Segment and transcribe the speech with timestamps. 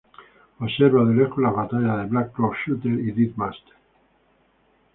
[0.57, 3.75] Observa de lejos las batallas de Black Rock Shooter y Dead Master.